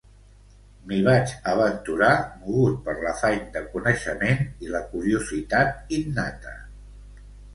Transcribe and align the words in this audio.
M'hi 0.91 1.01
vaig 1.07 1.33
aventurar 1.51 2.13
mogut 2.45 2.79
per 2.87 2.95
l'afany 3.03 3.43
de 3.57 3.63
coneixement 3.75 4.41
i 4.67 4.73
la 4.77 4.83
curiositat 4.95 5.95
innata. 5.99 6.57